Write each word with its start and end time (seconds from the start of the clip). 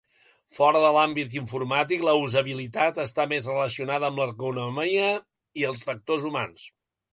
Fora 0.53 0.79
de 0.83 0.87
l'àmbit 0.95 1.35
informàtic, 1.39 2.01
la 2.07 2.15
usabilitat 2.21 2.97
està 3.05 3.27
més 3.35 3.51
relacionada 3.51 4.09
amb 4.11 4.23
l'ergonomia 4.25 5.13
i 5.63 5.71
els 5.73 5.89
factors 5.91 6.29
humans. 6.33 6.69